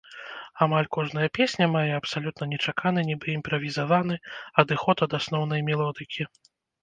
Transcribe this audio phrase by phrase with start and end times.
[0.65, 4.15] Амаль кожная песня мае абсалютна нечаканы нібы імправізаваны
[4.63, 6.23] адыход ад асноўнай мелодыкі.